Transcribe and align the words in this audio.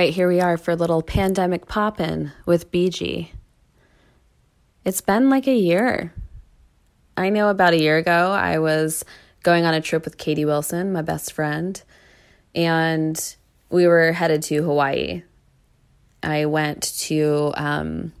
right, 0.00 0.14
here 0.14 0.28
we 0.28 0.40
are 0.40 0.56
for 0.56 0.70
a 0.70 0.76
little 0.76 1.02
pandemic 1.02 1.68
poppin' 1.68 2.32
with 2.46 2.72
BG. 2.72 3.28
It's 4.82 5.02
been 5.02 5.28
like 5.28 5.46
a 5.46 5.54
year. 5.54 6.14
I 7.18 7.28
know 7.28 7.50
about 7.50 7.74
a 7.74 7.78
year 7.78 7.98
ago 7.98 8.32
I 8.32 8.60
was 8.60 9.04
going 9.42 9.66
on 9.66 9.74
a 9.74 9.82
trip 9.82 10.06
with 10.06 10.16
Katie 10.16 10.46
Wilson, 10.46 10.90
my 10.90 11.02
best 11.02 11.34
friend, 11.34 11.82
and 12.54 13.36
we 13.68 13.86
were 13.86 14.12
headed 14.12 14.42
to 14.44 14.62
Hawaii. 14.62 15.22
I 16.22 16.46
went 16.46 16.82
to 17.00 17.52
um, 17.56 18.14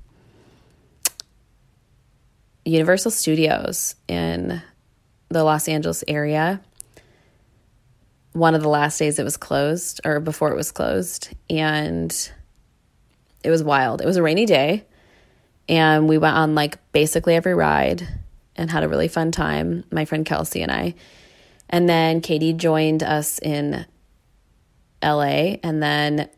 Universal 2.66 3.12
Studios 3.12 3.94
in 4.06 4.60
the 5.30 5.44
Los 5.44 5.66
Angeles 5.66 6.04
area. 6.06 6.60
One 8.32 8.54
of 8.54 8.62
the 8.62 8.68
last 8.68 8.98
days 8.98 9.18
it 9.18 9.24
was 9.24 9.36
closed, 9.36 10.00
or 10.04 10.20
before 10.20 10.50
it 10.50 10.56
was 10.56 10.70
closed, 10.70 11.34
and 11.48 12.30
it 13.42 13.50
was 13.50 13.62
wild. 13.62 14.00
It 14.00 14.06
was 14.06 14.16
a 14.16 14.22
rainy 14.22 14.46
day, 14.46 14.86
and 15.68 16.08
we 16.08 16.18
went 16.18 16.36
on 16.36 16.54
like 16.54 16.78
basically 16.92 17.34
every 17.34 17.54
ride 17.54 18.06
and 18.56 18.70
had 18.70 18.84
a 18.84 18.88
really 18.88 19.08
fun 19.08 19.32
time, 19.32 19.84
my 19.90 20.04
friend 20.04 20.24
Kelsey 20.24 20.62
and 20.62 20.70
I. 20.70 20.94
And 21.68 21.88
then 21.88 22.20
Katie 22.20 22.52
joined 22.52 23.02
us 23.02 23.38
in 23.38 23.86
LA, 25.02 25.56
and 25.62 25.82
then 25.82 26.28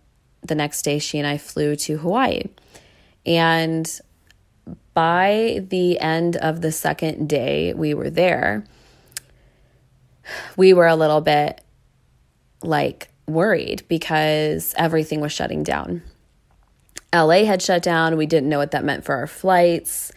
the 0.42 0.54
next 0.54 0.82
day 0.82 0.98
she 0.98 1.18
and 1.18 1.26
I 1.26 1.38
flew 1.38 1.76
to 1.76 1.98
Hawaii. 1.98 2.44
And 3.24 4.00
by 4.94 5.64
the 5.68 5.98
end 5.98 6.36
of 6.36 6.60
the 6.60 6.72
second 6.72 7.28
day 7.28 7.72
we 7.74 7.94
were 7.94 8.10
there, 8.10 8.64
we 10.56 10.72
were 10.72 10.86
a 10.86 10.96
little 10.96 11.20
bit 11.20 11.60
like 12.62 13.08
worried 13.26 13.84
because 13.88 14.74
everything 14.76 15.20
was 15.20 15.32
shutting 15.32 15.62
down. 15.62 16.02
LA 17.14 17.44
had 17.44 17.60
shut 17.60 17.82
down. 17.82 18.16
We 18.16 18.26
didn't 18.26 18.48
know 18.48 18.58
what 18.58 18.70
that 18.70 18.84
meant 18.84 19.04
for 19.04 19.14
our 19.14 19.26
flights. 19.26 20.12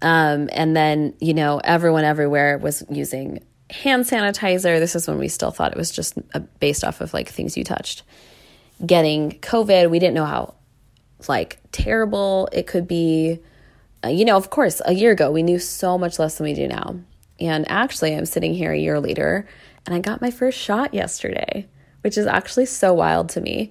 Um, 0.00 0.48
and 0.52 0.76
then, 0.76 1.14
you 1.20 1.34
know, 1.34 1.60
everyone 1.62 2.04
everywhere 2.04 2.58
was 2.58 2.84
using 2.90 3.42
hand 3.70 4.04
sanitizer. 4.04 4.78
This 4.78 4.94
is 4.94 5.08
when 5.08 5.18
we 5.18 5.28
still 5.28 5.50
thought 5.50 5.72
it 5.72 5.78
was 5.78 5.90
just 5.90 6.18
uh, 6.34 6.40
based 6.60 6.84
off 6.84 7.00
of 7.00 7.12
like 7.14 7.28
things 7.28 7.56
you 7.56 7.64
touched. 7.64 8.02
Getting 8.84 9.32
COVID, 9.40 9.90
we 9.90 9.98
didn't 9.98 10.14
know 10.14 10.24
how 10.24 10.54
like 11.28 11.58
terrible 11.72 12.48
it 12.52 12.66
could 12.66 12.86
be. 12.86 13.38
Uh, 14.04 14.08
you 14.08 14.24
know, 14.24 14.36
of 14.36 14.50
course, 14.50 14.82
a 14.84 14.92
year 14.92 15.12
ago 15.12 15.30
we 15.30 15.42
knew 15.42 15.58
so 15.58 15.96
much 15.96 16.18
less 16.18 16.36
than 16.36 16.44
we 16.44 16.54
do 16.54 16.66
now. 16.66 16.96
And 17.40 17.68
actually, 17.70 18.14
I'm 18.14 18.26
sitting 18.26 18.54
here 18.54 18.72
a 18.72 18.78
year 18.78 19.00
later 19.00 19.48
and 19.86 19.94
I 19.94 19.98
got 19.98 20.20
my 20.20 20.30
first 20.30 20.58
shot 20.58 20.94
yesterday, 20.94 21.66
which 22.02 22.16
is 22.16 22.26
actually 22.26 22.66
so 22.66 22.92
wild 22.92 23.28
to 23.30 23.40
me. 23.40 23.70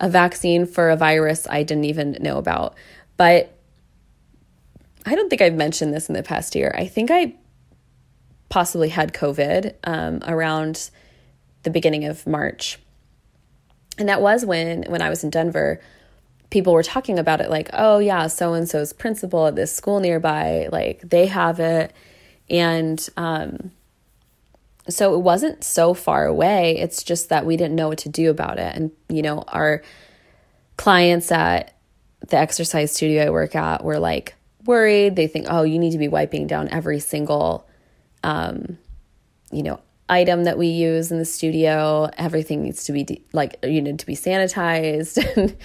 A 0.00 0.08
vaccine 0.08 0.66
for 0.66 0.90
a 0.90 0.96
virus 0.96 1.46
I 1.48 1.62
didn't 1.62 1.84
even 1.84 2.18
know 2.20 2.38
about. 2.38 2.74
But 3.16 3.56
I 5.06 5.14
don't 5.14 5.30
think 5.30 5.42
I've 5.42 5.54
mentioned 5.54 5.94
this 5.94 6.08
in 6.08 6.14
the 6.14 6.22
past 6.22 6.54
year. 6.54 6.74
I 6.76 6.86
think 6.86 7.10
I 7.10 7.34
possibly 8.48 8.88
had 8.88 9.12
COVID 9.12 9.74
um, 9.84 10.20
around 10.26 10.90
the 11.62 11.70
beginning 11.70 12.04
of 12.04 12.26
March. 12.26 12.78
And 13.98 14.08
that 14.08 14.20
was 14.20 14.44
when 14.44 14.84
when 14.88 15.02
I 15.02 15.08
was 15.08 15.22
in 15.22 15.30
Denver, 15.30 15.80
people 16.50 16.72
were 16.72 16.82
talking 16.82 17.18
about 17.18 17.40
it 17.40 17.50
like, 17.50 17.70
"Oh 17.72 17.98
yeah, 17.98 18.26
so 18.26 18.54
and 18.54 18.68
so's 18.68 18.92
principal 18.92 19.46
at 19.46 19.54
this 19.54 19.74
school 19.74 20.00
nearby, 20.00 20.68
like 20.72 21.00
they 21.00 21.26
have 21.26 21.60
it." 21.60 21.92
And 22.50 23.08
um, 23.16 23.70
so 24.88 25.14
it 25.14 25.20
wasn't 25.20 25.64
so 25.64 25.94
far 25.94 26.26
away. 26.26 26.78
It's 26.78 27.02
just 27.02 27.30
that 27.30 27.46
we 27.46 27.56
didn't 27.56 27.76
know 27.76 27.88
what 27.88 27.98
to 27.98 28.08
do 28.08 28.30
about 28.30 28.58
it. 28.58 28.76
And, 28.76 28.90
you 29.08 29.22
know, 29.22 29.44
our 29.48 29.82
clients 30.76 31.32
at 31.32 31.74
the 32.28 32.36
exercise 32.36 32.92
studio 32.92 33.26
I 33.26 33.30
work 33.30 33.54
at 33.54 33.84
were 33.84 33.98
like 33.98 34.34
worried. 34.64 35.16
They 35.16 35.26
think, 35.26 35.46
oh, 35.48 35.62
you 35.62 35.78
need 35.78 35.92
to 35.92 35.98
be 35.98 36.08
wiping 36.08 36.46
down 36.46 36.68
every 36.68 37.00
single, 37.00 37.66
um, 38.22 38.78
you 39.50 39.62
know, 39.62 39.80
item 40.08 40.44
that 40.44 40.58
we 40.58 40.68
use 40.68 41.10
in 41.10 41.18
the 41.18 41.24
studio. 41.24 42.10
Everything 42.18 42.62
needs 42.62 42.84
to 42.84 42.92
be 42.92 43.04
de- 43.04 43.24
like, 43.32 43.58
you 43.62 43.80
need 43.80 43.98
to 43.98 44.06
be 44.06 44.16
sanitized. 44.16 45.18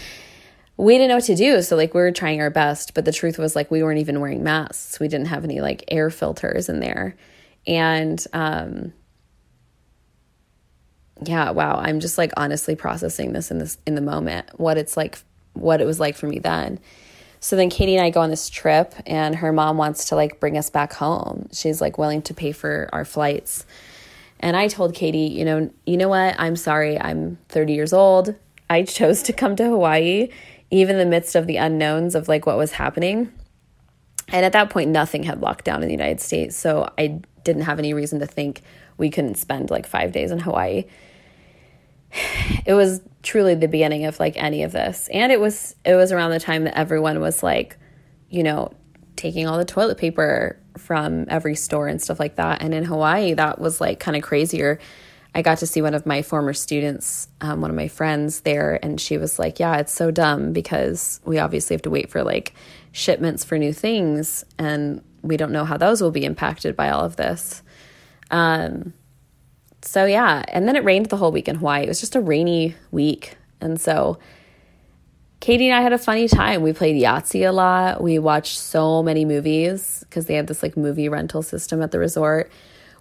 And 0.79 0.85
we 0.85 0.93
didn't 0.93 1.09
know 1.09 1.15
what 1.15 1.25
to 1.25 1.35
do. 1.35 1.61
So, 1.61 1.75
like, 1.75 1.93
we 1.93 1.99
were 1.99 2.13
trying 2.13 2.39
our 2.39 2.49
best. 2.49 2.93
But 2.93 3.03
the 3.03 3.11
truth 3.11 3.37
was, 3.37 3.53
like, 3.53 3.69
we 3.69 3.83
weren't 3.83 3.99
even 3.99 4.21
wearing 4.21 4.43
masks. 4.45 4.97
We 4.97 5.09
didn't 5.09 5.27
have 5.27 5.43
any, 5.43 5.59
like, 5.59 5.83
air 5.89 6.09
filters 6.09 6.69
in 6.69 6.79
there. 6.79 7.17
And, 7.67 8.25
um, 8.31 8.93
yeah, 11.23 11.51
wow, 11.51 11.77
I'm 11.77 11.99
just 11.99 12.17
like 12.17 12.31
honestly 12.37 12.75
processing 12.75 13.33
this 13.33 13.51
in 13.51 13.59
this 13.59 13.77
in 13.85 13.95
the 13.95 14.01
moment, 14.01 14.47
what 14.59 14.77
it's 14.77 14.95
like 14.95 15.19
what 15.53 15.81
it 15.81 15.85
was 15.85 15.99
like 15.99 16.15
for 16.15 16.27
me 16.27 16.39
then. 16.39 16.79
So 17.41 17.55
then 17.55 17.69
Katie 17.69 17.95
and 17.95 18.05
I 18.05 18.09
go 18.09 18.21
on 18.21 18.29
this 18.29 18.49
trip 18.49 18.93
and 19.05 19.35
her 19.35 19.53
mom 19.53 19.77
wants 19.77 20.05
to 20.09 20.15
like 20.15 20.39
bring 20.39 20.57
us 20.57 20.69
back 20.69 20.93
home. 20.93 21.47
She's 21.53 21.79
like 21.81 21.97
willing 21.97 22.21
to 22.23 22.33
pay 22.33 22.51
for 22.51 22.89
our 22.91 23.05
flights. 23.05 23.65
And 24.41 24.55
I 24.55 24.67
told 24.67 24.93
Katie, 24.93 25.19
you 25.19 25.45
know, 25.45 25.69
you 25.85 25.97
know 25.97 26.09
what? 26.09 26.35
I'm 26.37 26.55
sorry. 26.55 26.99
I'm 26.99 27.37
30 27.49 27.73
years 27.73 27.93
old. 27.93 28.35
I 28.69 28.83
chose 28.83 29.23
to 29.23 29.33
come 29.33 29.55
to 29.55 29.65
Hawaii 29.65 30.29
even 30.71 30.97
in 30.97 30.99
the 30.99 31.09
midst 31.09 31.35
of 31.35 31.47
the 31.47 31.57
unknowns 31.57 32.15
of 32.15 32.27
like 32.27 32.45
what 32.45 32.57
was 32.57 32.73
happening. 32.73 33.31
And 34.27 34.45
at 34.45 34.53
that 34.53 34.69
point 34.69 34.91
nothing 34.91 35.23
had 35.23 35.41
locked 35.41 35.65
down 35.65 35.81
in 35.81 35.87
the 35.87 35.93
United 35.93 36.21
States, 36.21 36.55
so 36.55 36.91
I 36.97 37.19
didn't 37.43 37.63
have 37.63 37.79
any 37.79 37.93
reason 37.93 38.19
to 38.19 38.27
think 38.27 38.61
we 38.97 39.09
couldn't 39.09 39.35
spend 39.35 39.71
like 39.71 39.87
5 39.87 40.11
days 40.11 40.29
in 40.29 40.39
Hawaii 40.39 40.85
it 42.65 42.73
was 42.73 43.01
truly 43.23 43.55
the 43.55 43.67
beginning 43.67 44.05
of 44.05 44.19
like 44.19 44.37
any 44.37 44.63
of 44.63 44.71
this. 44.71 45.09
And 45.11 45.31
it 45.31 45.39
was 45.39 45.75
it 45.85 45.95
was 45.95 46.11
around 46.11 46.31
the 46.31 46.39
time 46.39 46.63
that 46.65 46.77
everyone 46.77 47.19
was 47.19 47.43
like 47.43 47.77
you 48.29 48.43
know 48.43 48.71
taking 49.15 49.47
all 49.47 49.57
the 49.57 49.65
toilet 49.65 49.97
paper 49.97 50.57
from 50.77 51.25
every 51.27 51.55
store 51.55 51.87
and 51.87 52.01
stuff 52.01 52.19
like 52.19 52.35
that. 52.37 52.61
And 52.61 52.73
in 52.73 52.85
hawaii 52.85 53.33
that 53.33 53.59
was 53.59 53.81
like 53.81 53.99
kind 53.99 54.17
of 54.17 54.23
crazier. 54.23 54.79
I 55.35 55.43
got 55.43 55.59
to 55.59 55.67
see 55.67 55.81
one 55.81 55.93
of 55.93 56.07
my 56.07 56.23
former 56.23 56.53
students 56.53 57.27
um, 57.41 57.61
one 57.61 57.69
of 57.69 57.75
my 57.75 57.87
friends 57.87 58.41
there 58.41 58.79
and 58.81 58.99
she 58.99 59.17
was 59.19 59.37
like 59.37 59.59
yeah 59.59 59.77
it's 59.77 59.93
so 59.93 60.09
dumb 60.09 60.53
because 60.53 61.21
we 61.23 61.37
obviously 61.37 61.75
have 61.75 61.83
to 61.83 61.91
wait 61.91 62.09
for 62.09 62.23
like 62.23 62.55
shipments 62.91 63.43
for 63.43 63.59
new 63.59 63.71
things 63.71 64.43
and 64.57 65.03
we 65.21 65.37
don't 65.37 65.51
know 65.51 65.65
how 65.65 65.77
those 65.77 66.01
will 66.01 66.11
be 66.11 66.25
impacted 66.25 66.75
by 66.75 66.89
all 66.89 67.03
of 67.03 67.15
this. 67.15 67.61
Um, 68.31 68.93
so 69.81 70.05
yeah, 70.05 70.43
and 70.49 70.67
then 70.67 70.75
it 70.75 70.83
rained 70.83 71.07
the 71.07 71.17
whole 71.17 71.31
week 71.31 71.47
in 71.47 71.55
Hawaii. 71.55 71.83
It 71.83 71.87
was 71.87 71.99
just 71.99 72.15
a 72.15 72.21
rainy 72.21 72.75
week. 72.91 73.37
And 73.61 73.79
so 73.79 74.19
Katie 75.39 75.69
and 75.69 75.75
I 75.77 75.81
had 75.81 75.93
a 75.93 75.97
funny 75.97 76.27
time. 76.27 76.61
We 76.61 76.73
played 76.73 77.01
Yahtzee 77.01 77.47
a 77.47 77.51
lot. 77.51 78.01
We 78.01 78.19
watched 78.19 78.57
so 78.57 79.01
many 79.01 79.23
movies 79.23 80.03
because 80.07 80.25
they 80.25 80.33
had 80.33 80.47
this 80.47 80.61
like 80.61 80.75
movie 80.75 81.07
rental 81.07 81.41
system 81.41 81.81
at 81.81 81.91
the 81.91 81.99
resort. 81.99 82.51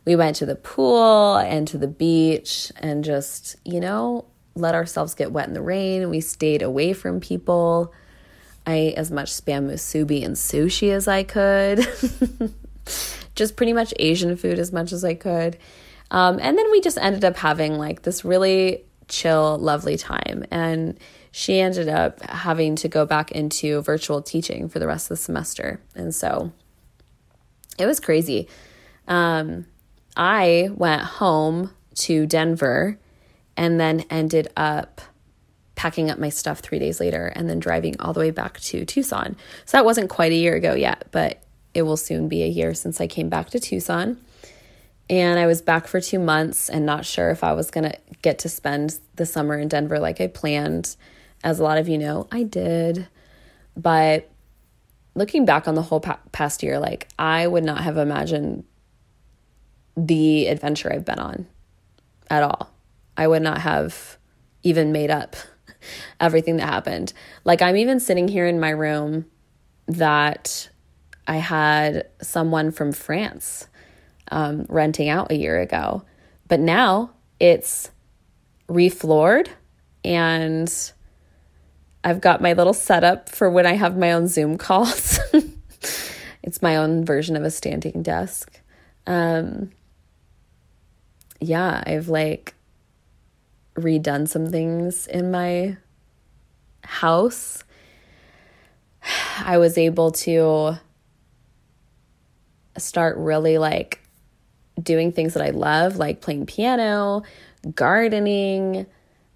We 0.04 0.14
went 0.14 0.36
to 0.36 0.46
the 0.46 0.54
pool 0.54 1.36
and 1.36 1.66
to 1.68 1.78
the 1.78 1.88
beach 1.88 2.70
and 2.76 3.04
just, 3.04 3.56
you 3.64 3.80
know, 3.80 4.24
let 4.54 4.74
ourselves 4.74 5.14
get 5.14 5.32
wet 5.32 5.48
in 5.48 5.54
the 5.54 5.62
rain. 5.62 6.08
We 6.10 6.20
stayed 6.20 6.62
away 6.62 6.92
from 6.92 7.20
people. 7.20 7.92
I 8.66 8.74
ate 8.74 8.94
as 8.94 9.10
much 9.10 9.32
spam 9.32 9.68
musubi 9.68 10.24
and 10.24 10.36
sushi 10.36 10.92
as 10.92 11.08
I 11.08 11.24
could. 11.24 11.86
just 13.34 13.56
pretty 13.56 13.72
much 13.72 13.92
Asian 13.98 14.36
food 14.36 14.58
as 14.58 14.72
much 14.72 14.92
as 14.92 15.04
I 15.04 15.14
could. 15.14 15.58
Um, 16.10 16.38
and 16.40 16.56
then 16.56 16.70
we 16.70 16.80
just 16.80 16.98
ended 16.98 17.24
up 17.24 17.36
having 17.36 17.78
like 17.78 18.02
this 18.02 18.24
really 18.24 18.84
chill, 19.08 19.58
lovely 19.58 19.96
time. 19.96 20.44
And 20.50 20.98
she 21.30 21.60
ended 21.60 21.88
up 21.88 22.22
having 22.22 22.76
to 22.76 22.88
go 22.88 23.04
back 23.04 23.32
into 23.32 23.80
virtual 23.82 24.22
teaching 24.22 24.68
for 24.68 24.78
the 24.78 24.86
rest 24.86 25.06
of 25.06 25.18
the 25.18 25.22
semester. 25.22 25.80
And 25.94 26.14
so 26.14 26.52
it 27.78 27.86
was 27.86 28.00
crazy. 28.00 28.48
Um, 29.06 29.66
I 30.16 30.70
went 30.74 31.02
home 31.02 31.70
to 31.96 32.26
Denver 32.26 32.98
and 33.56 33.78
then 33.78 34.04
ended 34.10 34.48
up 34.56 35.00
packing 35.74 36.10
up 36.10 36.18
my 36.18 36.28
stuff 36.28 36.58
three 36.58 36.78
days 36.78 36.98
later 36.98 37.26
and 37.36 37.48
then 37.48 37.60
driving 37.60 37.98
all 38.00 38.12
the 38.12 38.20
way 38.20 38.32
back 38.32 38.58
to 38.60 38.84
Tucson. 38.84 39.36
So 39.64 39.76
that 39.76 39.84
wasn't 39.84 40.10
quite 40.10 40.32
a 40.32 40.36
year 40.36 40.56
ago 40.56 40.74
yet, 40.74 41.06
but 41.12 41.42
it 41.72 41.82
will 41.82 41.96
soon 41.96 42.28
be 42.28 42.42
a 42.42 42.48
year 42.48 42.74
since 42.74 43.00
I 43.00 43.06
came 43.06 43.28
back 43.28 43.50
to 43.50 43.60
Tucson. 43.60 44.18
And 45.10 45.38
I 45.38 45.46
was 45.46 45.62
back 45.62 45.86
for 45.86 46.00
two 46.00 46.18
months 46.18 46.68
and 46.68 46.84
not 46.84 47.06
sure 47.06 47.30
if 47.30 47.42
I 47.42 47.52
was 47.54 47.70
going 47.70 47.90
to 47.90 47.98
get 48.20 48.40
to 48.40 48.48
spend 48.48 48.98
the 49.16 49.24
summer 49.24 49.56
in 49.56 49.68
Denver 49.68 49.98
like 49.98 50.20
I 50.20 50.26
planned. 50.26 50.96
As 51.42 51.58
a 51.58 51.62
lot 51.62 51.78
of 51.78 51.88
you 51.88 51.96
know, 51.96 52.26
I 52.30 52.42
did. 52.42 53.08
But 53.76 54.30
looking 55.14 55.44
back 55.44 55.66
on 55.66 55.74
the 55.74 55.82
whole 55.82 56.00
pa- 56.00 56.20
past 56.32 56.62
year, 56.62 56.78
like 56.78 57.08
I 57.18 57.46
would 57.46 57.64
not 57.64 57.82
have 57.82 57.96
imagined 57.96 58.64
the 59.96 60.46
adventure 60.46 60.92
I've 60.92 61.04
been 61.04 61.18
on 61.18 61.46
at 62.28 62.42
all. 62.42 62.70
I 63.16 63.26
would 63.26 63.42
not 63.42 63.58
have 63.58 64.18
even 64.62 64.92
made 64.92 65.10
up 65.10 65.36
everything 66.20 66.58
that 66.58 66.66
happened. 66.66 67.12
Like 67.44 67.62
I'm 67.62 67.76
even 67.76 67.98
sitting 67.98 68.28
here 68.28 68.46
in 68.46 68.60
my 68.60 68.70
room 68.70 69.26
that 69.86 70.68
I 71.26 71.36
had 71.36 72.08
someone 72.20 72.70
from 72.70 72.92
France 72.92 73.68
um, 74.30 74.66
renting 74.68 75.08
out 75.08 75.30
a 75.32 75.36
year 75.36 75.58
ago. 75.60 76.02
But 76.46 76.60
now 76.60 77.10
it's 77.40 77.90
refloored 78.68 79.48
and 80.04 80.92
I've 82.04 82.20
got 82.20 82.40
my 82.40 82.52
little 82.52 82.74
setup 82.74 83.28
for 83.28 83.50
when 83.50 83.66
I 83.66 83.74
have 83.74 83.96
my 83.96 84.12
own 84.12 84.28
Zoom 84.28 84.56
calls. 84.56 85.18
it's 86.42 86.62
my 86.62 86.76
own 86.76 87.04
version 87.04 87.36
of 87.36 87.42
a 87.42 87.50
standing 87.50 88.02
desk. 88.02 88.60
Um, 89.06 89.70
yeah, 91.40 91.82
I've 91.86 92.08
like 92.08 92.54
redone 93.74 94.28
some 94.28 94.46
things 94.46 95.06
in 95.06 95.30
my 95.30 95.76
house. 96.84 97.64
I 99.44 99.58
was 99.58 99.78
able 99.78 100.12
to 100.12 100.78
start 102.76 103.16
really 103.16 103.58
like 103.58 104.00
doing 104.80 105.12
things 105.12 105.34
that 105.34 105.42
I 105.42 105.50
love, 105.50 105.96
like 105.96 106.20
playing 106.20 106.46
piano, 106.46 107.22
gardening, 107.74 108.86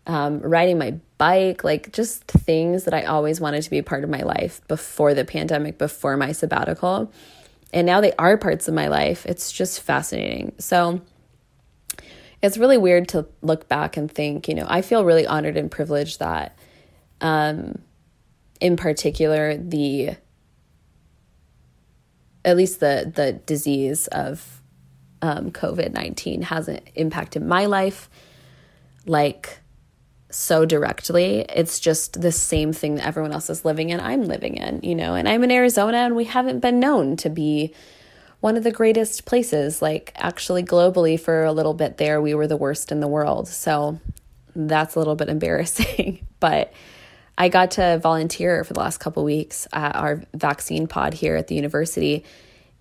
um, 0.07 0.41
riding 0.41 0.79
my 0.79 0.99
bike, 1.19 1.65
like 1.65 1.93
just 1.93 2.25
things 2.25 2.85
that 2.85 2.95
I 2.95 3.05
always 3.05 3.41
wanted 3.41 3.63
to 3.63 3.71
be 3.71 3.83
part 3.83 4.05
of 4.05 4.11
my 4.11 4.23
life 4.23 4.61
before 4.69 5.15
the 5.15 5.25
pandemic, 5.25 5.79
before 5.79 6.17
my 6.17 6.33
sabbatical. 6.33 7.13
And 7.73 7.87
now 7.87 8.01
they 8.01 8.13
are 8.19 8.37
parts 8.37 8.69
of 8.69 8.75
my 8.75 8.89
life. 8.89 9.25
It's 9.27 9.51
just 9.51 9.81
fascinating. 9.81 10.53
So 10.59 11.01
it's 12.43 12.59
really 12.59 12.77
weird 12.77 13.09
to 13.11 13.27
look 13.41 13.69
back 13.69 13.97
and 13.97 14.11
think, 14.11 14.49
you 14.49 14.55
know, 14.55 14.67
I 14.69 14.83
feel 14.83 15.05
really 15.05 15.27
honored 15.27 15.57
and 15.57 15.71
privileged 15.71 16.19
that, 16.19 16.59
um, 17.21 17.79
in 18.61 18.77
particular, 18.77 19.57
the 19.57 20.17
at 22.45 22.57
least 22.57 22.81
the 22.81 23.11
the 23.15 23.33
disease 23.33 24.09
of 24.09 24.62
um, 25.23 25.51
COVID 25.51 25.93
nineteen 25.93 26.43
hasn't 26.43 26.87
impacted 26.95 27.43
my 27.43 27.67
life 27.67 28.11
like 29.07 29.59
so 30.35 30.65
directly. 30.65 31.41
It's 31.49 31.79
just 31.79 32.21
the 32.21 32.33
same 32.33 32.73
thing 32.73 32.97
that 32.97 33.07
everyone 33.07 33.33
else 33.33 33.51
is 33.51 33.65
living 33.65 33.91
in, 33.91 34.01
I'm 34.01 34.25
living 34.25 34.57
in, 34.57 34.81
you 34.83 34.95
know. 34.95 35.15
And 35.15 35.29
I'm 35.29 35.45
in 35.45 35.51
Arizona 35.51 35.99
and 35.99 36.17
we 36.17 36.25
haven't 36.25 36.61
been 36.61 36.81
known 36.81 37.17
to 37.19 37.31
be 37.31 37.75
one 38.41 38.57
of 38.57 38.65
the 38.65 38.73
greatest 38.73 39.25
places. 39.25 39.83
Like, 39.83 40.13
actually, 40.17 40.63
globally, 40.63 41.21
for 41.21 41.45
a 41.45 41.53
little 41.53 41.75
bit 41.75 41.99
there, 41.99 42.21
we 42.21 42.35
were 42.35 42.47
the 42.47 42.57
worst 42.57 42.91
in 42.91 43.01
the 43.01 43.09
world. 43.09 43.49
So 43.49 44.01
that's 44.57 44.95
a 44.95 44.99
little 44.99 45.17
bit 45.17 45.29
embarrassing. 45.29 46.27
but 46.41 46.73
I 47.39 47.49
got 47.49 47.73
to 47.73 47.99
volunteer 48.03 48.63
for 48.65 48.75
the 48.75 48.81
last 48.81 48.99
couple 48.99 49.25
weeks 49.25 49.67
at 49.73 49.97
our 49.97 50.23
vaccine 50.35 50.87
pod 50.87 51.15
here 51.15 51.37
at 51.37 51.49
the 51.49 51.55
university. 51.55 52.25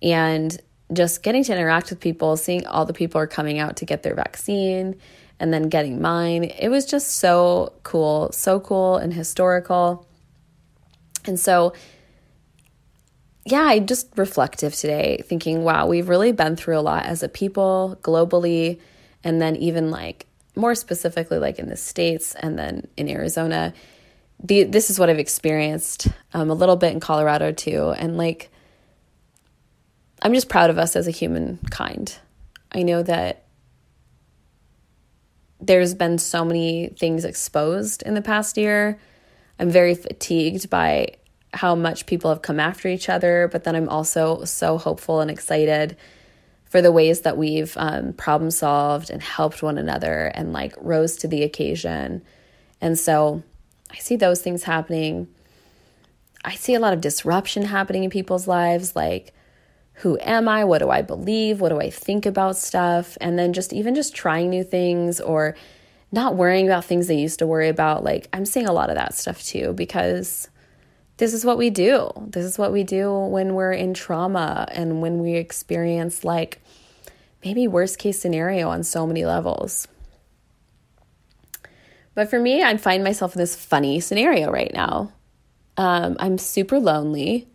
And 0.00 0.58
just 0.92 1.22
getting 1.22 1.44
to 1.44 1.52
interact 1.52 1.90
with 1.90 2.00
people, 2.00 2.36
seeing 2.36 2.66
all 2.66 2.84
the 2.84 2.92
people 2.92 3.20
are 3.20 3.26
coming 3.26 3.58
out 3.58 3.76
to 3.76 3.84
get 3.84 4.02
their 4.02 4.14
vaccine 4.14 4.96
and 5.38 5.52
then 5.52 5.68
getting 5.68 6.00
mine. 6.00 6.44
It 6.44 6.68
was 6.68 6.86
just 6.86 7.16
so 7.16 7.72
cool, 7.82 8.30
so 8.32 8.60
cool 8.60 8.96
and 8.96 9.12
historical. 9.12 10.06
And 11.24 11.38
so, 11.38 11.72
yeah, 13.44 13.62
I 13.62 13.80
just 13.80 14.08
reflective 14.16 14.74
today, 14.74 15.22
thinking, 15.24 15.64
wow, 15.64 15.86
we've 15.86 16.08
really 16.08 16.32
been 16.32 16.54
through 16.54 16.78
a 16.78 16.80
lot 16.80 17.06
as 17.06 17.22
a 17.22 17.28
people 17.28 17.98
globally, 18.02 18.80
and 19.24 19.42
then 19.42 19.56
even 19.56 19.90
like 19.90 20.26
more 20.54 20.74
specifically, 20.74 21.38
like 21.38 21.58
in 21.58 21.68
the 21.68 21.76
States 21.76 22.34
and 22.36 22.58
then 22.58 22.86
in 22.96 23.08
Arizona. 23.08 23.72
The, 24.44 24.64
this 24.64 24.90
is 24.90 24.98
what 24.98 25.10
I've 25.10 25.18
experienced 25.18 26.08
um, 26.34 26.50
a 26.50 26.54
little 26.54 26.76
bit 26.76 26.92
in 26.92 27.00
Colorado 27.00 27.52
too. 27.52 27.90
And 27.90 28.16
like, 28.16 28.50
I'm 30.24 30.34
just 30.34 30.48
proud 30.48 30.70
of 30.70 30.78
us 30.78 30.94
as 30.94 31.08
a 31.08 31.10
humankind. 31.10 32.18
I 32.70 32.82
know 32.84 33.02
that 33.02 33.44
there's 35.60 35.94
been 35.94 36.18
so 36.18 36.44
many 36.44 36.94
things 36.98 37.24
exposed 37.24 38.02
in 38.02 38.14
the 38.14 38.22
past 38.22 38.56
year. 38.56 39.00
I'm 39.58 39.68
very 39.68 39.96
fatigued 39.96 40.70
by 40.70 41.16
how 41.52 41.74
much 41.74 42.06
people 42.06 42.30
have 42.30 42.40
come 42.40 42.60
after 42.60 42.88
each 42.88 43.08
other, 43.08 43.48
but 43.50 43.64
then 43.64 43.74
I'm 43.74 43.88
also 43.88 44.44
so 44.44 44.78
hopeful 44.78 45.20
and 45.20 45.30
excited 45.30 45.96
for 46.64 46.80
the 46.80 46.92
ways 46.92 47.22
that 47.22 47.36
we've 47.36 47.76
um, 47.76 48.12
problem 48.12 48.50
solved 48.50 49.10
and 49.10 49.20
helped 49.20 49.62
one 49.62 49.76
another 49.76 50.32
and 50.34 50.52
like 50.52 50.74
rose 50.80 51.16
to 51.16 51.28
the 51.28 51.42
occasion. 51.42 52.22
And 52.80 52.98
so 52.98 53.42
I 53.90 53.96
see 53.96 54.16
those 54.16 54.40
things 54.40 54.62
happening. 54.62 55.28
I 56.44 56.54
see 56.54 56.74
a 56.74 56.80
lot 56.80 56.94
of 56.94 57.00
disruption 57.00 57.64
happening 57.64 58.04
in 58.04 58.10
people's 58.10 58.46
lives, 58.46 58.96
like 58.96 59.34
who 59.94 60.18
am 60.20 60.48
I? 60.48 60.64
What 60.64 60.78
do 60.78 60.90
I 60.90 61.02
believe? 61.02 61.60
What 61.60 61.68
do 61.68 61.78
I 61.78 61.90
think 61.90 62.26
about 62.26 62.56
stuff? 62.56 63.16
And 63.20 63.38
then 63.38 63.52
just 63.52 63.72
even 63.72 63.94
just 63.94 64.14
trying 64.14 64.50
new 64.50 64.64
things 64.64 65.20
or 65.20 65.54
not 66.10 66.36
worrying 66.36 66.66
about 66.66 66.84
things 66.84 67.06
they 67.06 67.18
used 67.18 67.38
to 67.38 67.46
worry 67.46 67.68
about. 67.68 68.04
Like, 68.04 68.28
I'm 68.32 68.44
seeing 68.44 68.66
a 68.66 68.72
lot 68.72 68.90
of 68.90 68.96
that 68.96 69.14
stuff 69.14 69.42
too 69.42 69.72
because 69.72 70.48
this 71.18 71.32
is 71.34 71.44
what 71.44 71.58
we 71.58 71.70
do. 71.70 72.10
This 72.16 72.44
is 72.44 72.58
what 72.58 72.72
we 72.72 72.84
do 72.84 73.12
when 73.12 73.54
we're 73.54 73.72
in 73.72 73.94
trauma 73.94 74.66
and 74.72 75.00
when 75.00 75.20
we 75.20 75.34
experience, 75.34 76.24
like, 76.24 76.60
maybe 77.44 77.68
worst 77.68 77.98
case 77.98 78.18
scenario 78.18 78.68
on 78.68 78.82
so 78.82 79.06
many 79.06 79.24
levels. 79.24 79.88
But 82.14 82.28
for 82.28 82.38
me, 82.38 82.62
I 82.62 82.76
find 82.76 83.04
myself 83.04 83.34
in 83.34 83.38
this 83.38 83.56
funny 83.56 84.00
scenario 84.00 84.50
right 84.50 84.72
now. 84.74 85.12
Um, 85.76 86.16
I'm 86.18 86.38
super 86.38 86.78
lonely 86.78 87.48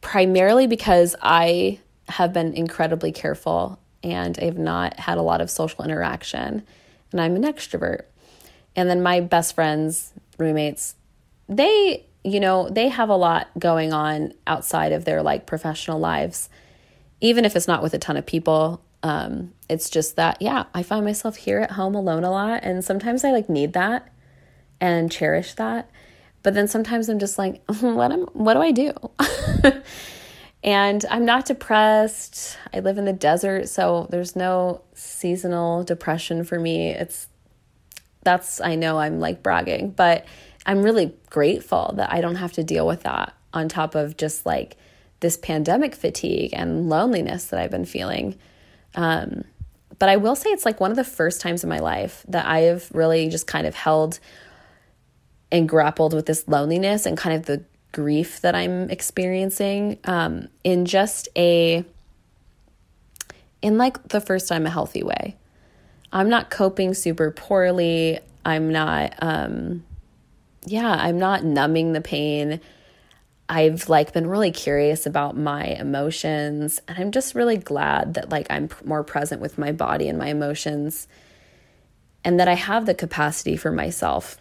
primarily 0.00 0.66
because 0.66 1.14
I 1.20 1.80
have 2.08 2.32
been 2.32 2.54
incredibly 2.54 3.12
careful 3.12 3.78
and 4.02 4.38
I 4.40 4.44
have 4.44 4.58
not 4.58 4.98
had 4.98 5.18
a 5.18 5.22
lot 5.22 5.40
of 5.40 5.50
social 5.50 5.84
interaction. 5.84 6.62
And 7.12 7.20
I'm 7.20 7.36
an 7.36 7.42
extrovert. 7.42 8.02
And 8.76 8.88
then 8.88 9.02
my 9.02 9.20
best 9.20 9.54
friends, 9.54 10.12
roommates, 10.38 10.94
they, 11.48 12.06
you 12.24 12.40
know, 12.40 12.68
they 12.68 12.88
have 12.88 13.08
a 13.08 13.16
lot 13.16 13.48
going 13.58 13.92
on 13.92 14.32
outside 14.46 14.92
of 14.92 15.04
their 15.04 15.22
like 15.22 15.46
professional 15.46 15.98
lives, 15.98 16.48
even 17.20 17.44
if 17.44 17.56
it's 17.56 17.68
not 17.68 17.82
with 17.82 17.94
a 17.94 17.98
ton 17.98 18.16
of 18.16 18.26
people. 18.26 18.80
Um, 19.02 19.52
it's 19.68 19.90
just 19.90 20.16
that, 20.16 20.40
yeah, 20.40 20.64
I 20.74 20.82
find 20.82 21.04
myself 21.04 21.36
here 21.36 21.58
at 21.58 21.72
home 21.72 21.94
alone 21.94 22.24
a 22.24 22.30
lot. 22.30 22.60
And 22.62 22.84
sometimes 22.84 23.24
I 23.24 23.32
like 23.32 23.48
need 23.48 23.72
that 23.72 24.08
and 24.80 25.10
cherish 25.10 25.54
that. 25.54 25.90
But 26.42 26.54
then 26.54 26.68
sometimes 26.68 27.08
I'm 27.08 27.18
just 27.18 27.38
like, 27.38 27.62
what 27.80 28.12
am 28.12 28.26
what 28.32 28.54
do 28.54 28.60
I 28.60 28.70
do? 28.70 28.92
and 30.64 31.04
I'm 31.10 31.24
not 31.24 31.46
depressed. 31.46 32.58
I 32.72 32.80
live 32.80 32.98
in 32.98 33.04
the 33.04 33.12
desert, 33.12 33.68
so 33.68 34.06
there's 34.10 34.36
no 34.36 34.82
seasonal 34.94 35.84
depression 35.84 36.44
for 36.44 36.58
me. 36.58 36.90
It's 36.90 37.28
that's 38.22 38.60
I 38.60 38.74
know 38.74 38.98
I'm 38.98 39.20
like 39.20 39.42
bragging, 39.42 39.90
but 39.90 40.24
I'm 40.66 40.82
really 40.82 41.14
grateful 41.30 41.92
that 41.96 42.12
I 42.12 42.20
don't 42.20 42.36
have 42.36 42.52
to 42.52 42.64
deal 42.64 42.86
with 42.86 43.02
that 43.02 43.34
on 43.52 43.68
top 43.68 43.94
of 43.94 44.16
just 44.16 44.46
like 44.46 44.76
this 45.20 45.36
pandemic 45.36 45.94
fatigue 45.94 46.50
and 46.52 46.88
loneliness 46.88 47.46
that 47.46 47.60
I've 47.60 47.70
been 47.70 47.84
feeling. 47.84 48.38
Um, 48.94 49.44
but 49.98 50.08
I 50.08 50.16
will 50.16 50.34
say 50.34 50.50
it's 50.50 50.64
like 50.64 50.80
one 50.80 50.90
of 50.90 50.96
the 50.96 51.04
first 51.04 51.40
times 51.40 51.62
in 51.62 51.68
my 51.68 51.78
life 51.78 52.24
that 52.28 52.46
I 52.46 52.60
have 52.60 52.90
really 52.92 53.28
just 53.28 53.46
kind 53.46 53.66
of 53.66 53.74
held 53.74 54.18
and 55.52 55.68
grappled 55.68 56.14
with 56.14 56.26
this 56.26 56.46
loneliness 56.46 57.06
and 57.06 57.16
kind 57.16 57.36
of 57.36 57.46
the 57.46 57.64
grief 57.92 58.40
that 58.40 58.54
I'm 58.54 58.88
experiencing 58.90 59.98
um, 60.04 60.48
in 60.62 60.86
just 60.86 61.28
a, 61.36 61.84
in 63.62 63.78
like 63.78 64.08
the 64.08 64.20
first 64.20 64.48
time 64.48 64.66
a 64.66 64.70
healthy 64.70 65.02
way. 65.02 65.36
I'm 66.12 66.28
not 66.28 66.50
coping 66.50 66.94
super 66.94 67.30
poorly. 67.30 68.20
I'm 68.44 68.70
not, 68.70 69.14
um, 69.20 69.84
yeah, 70.66 70.92
I'm 70.92 71.18
not 71.18 71.44
numbing 71.44 71.92
the 71.92 72.00
pain. 72.00 72.60
I've 73.48 73.88
like 73.88 74.12
been 74.12 74.28
really 74.28 74.52
curious 74.52 75.06
about 75.06 75.36
my 75.36 75.64
emotions 75.64 76.80
and 76.86 76.96
I'm 76.98 77.10
just 77.10 77.34
really 77.34 77.56
glad 77.56 78.14
that 78.14 78.30
like 78.30 78.46
I'm 78.48 78.70
more 78.84 79.02
present 79.02 79.40
with 79.40 79.58
my 79.58 79.72
body 79.72 80.08
and 80.08 80.16
my 80.16 80.28
emotions 80.28 81.08
and 82.24 82.38
that 82.38 82.46
I 82.46 82.54
have 82.54 82.86
the 82.86 82.94
capacity 82.94 83.56
for 83.56 83.72
myself 83.72 84.38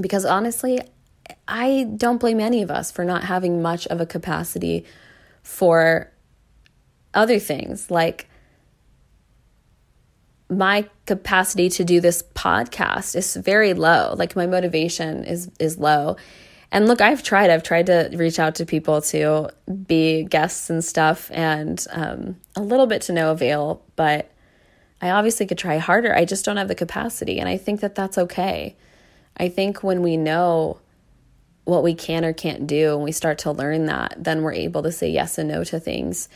because 0.00 0.24
honestly, 0.24 0.80
I 1.46 1.88
don't 1.96 2.18
blame 2.18 2.40
any 2.40 2.62
of 2.62 2.70
us 2.70 2.90
for 2.90 3.04
not 3.04 3.24
having 3.24 3.62
much 3.62 3.86
of 3.88 4.00
a 4.00 4.06
capacity 4.06 4.84
for 5.42 6.12
other 7.14 7.38
things. 7.38 7.90
Like 7.90 8.28
my 10.48 10.88
capacity 11.06 11.68
to 11.70 11.84
do 11.84 12.00
this 12.00 12.22
podcast 12.34 13.16
is 13.16 13.36
very 13.36 13.74
low. 13.74 14.14
Like 14.16 14.36
my 14.36 14.46
motivation 14.46 15.24
is 15.24 15.50
is 15.58 15.78
low. 15.78 16.16
And 16.70 16.88
look 16.88 17.00
i've 17.00 17.22
tried. 17.22 17.50
I've 17.50 17.62
tried 17.62 17.86
to 17.86 18.10
reach 18.14 18.38
out 18.38 18.54
to 18.56 18.66
people 18.66 19.02
to 19.02 19.48
be 19.86 20.24
guests 20.24 20.70
and 20.70 20.84
stuff 20.84 21.30
and 21.32 21.84
um, 21.90 22.36
a 22.56 22.62
little 22.62 22.86
bit 22.86 23.02
to 23.02 23.12
no 23.12 23.30
avail 23.30 23.82
but 23.96 24.30
i 25.00 25.10
obviously 25.10 25.46
could 25.46 25.58
try 25.58 25.78
harder. 25.78 26.14
I 26.14 26.24
just 26.24 26.44
don't 26.44 26.56
have 26.56 26.68
the 26.68 26.74
capacity 26.74 27.38
and 27.38 27.48
i 27.48 27.56
think 27.56 27.80
that 27.80 27.94
that's 27.94 28.16
okay 28.16 28.76
I 29.36 29.48
think 29.48 29.82
when 29.82 30.02
we 30.02 30.16
know 30.16 30.78
what 31.64 31.82
we 31.82 31.94
can 31.94 32.24
or 32.24 32.32
can't 32.32 32.66
do 32.66 32.94
and 32.94 33.04
we 33.04 33.12
start 33.12 33.38
to 33.38 33.52
learn 33.52 33.86
that, 33.86 34.14
then 34.18 34.42
we're 34.42 34.52
able 34.52 34.82
to 34.82 34.92
say 34.92 35.10
yes 35.10 35.38
and 35.38 35.48
no 35.48 35.64
to 35.64 35.78
things. 35.78 36.28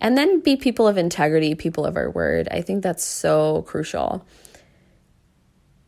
And 0.00 0.18
then 0.18 0.40
be 0.40 0.56
people 0.56 0.88
of 0.88 0.98
integrity, 0.98 1.54
people 1.54 1.86
of 1.86 1.96
our 1.96 2.10
word. 2.10 2.48
I 2.50 2.60
think 2.60 2.82
that's 2.82 3.04
so 3.04 3.62
crucial 3.62 4.26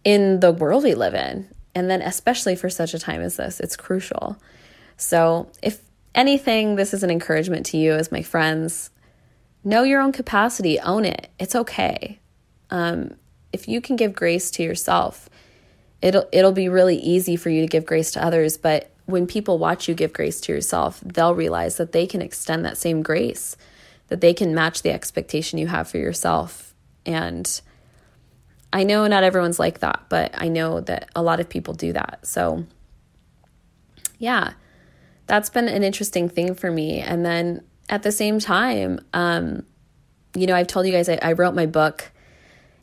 in 0.04 0.40
the 0.40 0.52
world 0.52 0.84
we 0.84 0.94
live 0.94 1.14
in. 1.14 1.48
And 1.74 1.90
then, 1.90 2.02
especially 2.02 2.54
for 2.54 2.70
such 2.70 2.94
a 2.94 2.98
time 2.98 3.20
as 3.20 3.36
this, 3.36 3.58
it's 3.58 3.76
crucial. 3.76 4.36
So, 4.96 5.50
if 5.60 5.80
anything, 6.14 6.76
this 6.76 6.94
is 6.94 7.02
an 7.02 7.10
encouragement 7.10 7.66
to 7.66 7.76
you 7.76 7.94
as 7.94 8.12
my 8.12 8.22
friends. 8.22 8.90
Know 9.64 9.82
your 9.82 10.00
own 10.00 10.12
capacity, 10.12 10.78
own 10.78 11.04
it. 11.04 11.30
It's 11.40 11.56
okay. 11.56 12.20
Um, 12.70 13.16
if 13.52 13.66
you 13.66 13.80
can 13.80 13.96
give 13.96 14.14
grace 14.14 14.52
to 14.52 14.62
yourself, 14.62 15.28
it'll 16.04 16.28
it'll 16.30 16.52
be 16.52 16.68
really 16.68 16.98
easy 16.98 17.34
for 17.34 17.48
you 17.48 17.62
to 17.62 17.66
give 17.66 17.86
grace 17.86 18.12
to 18.12 18.24
others. 18.24 18.58
But 18.58 18.90
when 19.06 19.26
people 19.26 19.58
watch 19.58 19.88
you 19.88 19.94
give 19.94 20.12
grace 20.12 20.40
to 20.42 20.52
yourself, 20.52 21.00
they'll 21.00 21.34
realize 21.34 21.78
that 21.78 21.92
they 21.92 22.06
can 22.06 22.22
extend 22.22 22.64
that 22.64 22.76
same 22.76 23.02
grace, 23.02 23.56
that 24.08 24.20
they 24.20 24.34
can 24.34 24.54
match 24.54 24.82
the 24.82 24.90
expectation 24.90 25.58
you 25.58 25.66
have 25.66 25.88
for 25.88 25.96
yourself. 25.96 26.74
And 27.06 27.60
I 28.72 28.84
know 28.84 29.06
not 29.06 29.24
everyone's 29.24 29.58
like 29.58 29.80
that, 29.80 30.04
but 30.10 30.32
I 30.36 30.48
know 30.48 30.80
that 30.80 31.08
a 31.16 31.22
lot 31.22 31.40
of 31.40 31.48
people 31.48 31.72
do 31.72 31.94
that. 31.94 32.20
So, 32.22 32.64
yeah, 34.18 34.52
that's 35.26 35.48
been 35.48 35.68
an 35.68 35.82
interesting 35.82 36.28
thing 36.28 36.54
for 36.54 36.70
me. 36.70 37.00
And 37.00 37.24
then 37.24 37.62
at 37.88 38.02
the 38.02 38.12
same 38.12 38.40
time, 38.40 39.00
um, 39.14 39.64
you 40.34 40.46
know, 40.46 40.54
I've 40.54 40.66
told 40.66 40.86
you 40.86 40.92
guys 40.92 41.08
I, 41.08 41.18
I 41.22 41.32
wrote 41.32 41.54
my 41.54 41.66
book. 41.66 42.10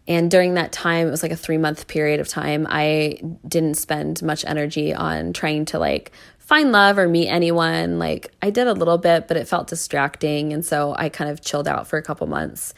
And 0.08 0.32
during 0.32 0.56
that 0.56 0.72
time, 0.72 1.08
it 1.08 1.12
was 1.12 1.24
like 1.24 1.32
a 1.32 1.38
three 1.38 1.58
month 1.58 1.88
period 1.88 2.20
of 2.20 2.28
time, 2.28 2.68
I 2.70 3.20
didn't 3.48 3.76
spend 3.76 4.22
much 4.22 4.44
energy 4.46 4.94
on 4.94 5.34
trying 5.34 5.66
to 5.66 5.80
like 5.80 6.12
find 6.40 6.72
love 6.72 6.98
or 6.98 7.08
meet 7.08 7.30
anyone. 7.30 8.00
Like 8.00 8.34
I 8.42 8.50
did 8.50 8.68
a 8.68 8.74
little 8.74 8.98
bit, 8.98 9.28
but 9.28 9.38
it 9.38 9.48
felt 9.48 9.68
distracting. 9.68 10.54
And 10.54 10.66
so 10.66 10.94
I 10.98 11.10
kind 11.10 11.30
of 11.30 11.42
chilled 11.42 11.68
out 11.68 11.88
for 11.88 11.98
a 11.98 12.02
couple 12.02 12.28
months. 12.28 12.74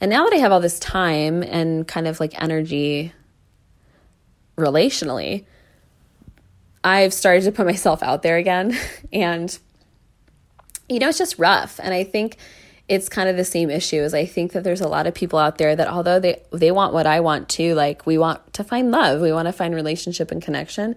And 0.00 0.10
now 0.10 0.24
that 0.24 0.34
I 0.34 0.38
have 0.38 0.50
all 0.50 0.60
this 0.60 0.80
time 0.80 1.44
and 1.44 1.86
kind 1.86 2.08
of 2.08 2.18
like 2.18 2.40
energy 2.42 3.12
relationally, 4.56 5.44
I've 6.82 7.14
started 7.14 7.44
to 7.44 7.52
put 7.52 7.66
myself 7.66 8.02
out 8.02 8.22
there 8.22 8.38
again. 8.38 8.76
and, 9.12 9.56
you 10.88 10.98
know, 10.98 11.08
it's 11.08 11.18
just 11.18 11.38
rough. 11.38 11.78
And 11.80 11.94
I 11.94 12.02
think 12.02 12.38
it's 12.88 13.08
kind 13.08 13.28
of 13.28 13.36
the 13.36 13.44
same 13.44 13.70
issue 13.70 14.00
as 14.00 14.12
I 14.12 14.26
think 14.26 14.52
that 14.52 14.64
there's 14.64 14.80
a 14.80 14.88
lot 14.88 15.06
of 15.06 15.14
people 15.14 15.38
out 15.38 15.58
there 15.58 15.74
that 15.74 15.88
although 15.88 16.18
they 16.18 16.42
they 16.50 16.70
want 16.70 16.92
what 16.92 17.06
I 17.06 17.20
want 17.20 17.48
too, 17.48 17.74
like 17.74 18.06
we 18.06 18.18
want 18.18 18.52
to 18.54 18.64
find 18.64 18.90
love, 18.90 19.20
we 19.20 19.32
want 19.32 19.46
to 19.46 19.52
find 19.52 19.74
relationship 19.74 20.30
and 20.30 20.42
connection, 20.42 20.96